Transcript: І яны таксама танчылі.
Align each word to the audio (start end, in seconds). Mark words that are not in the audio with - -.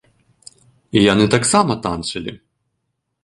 І 1.01 1.03
яны 1.13 1.25
таксама 1.35 1.77
танчылі. 1.85 2.33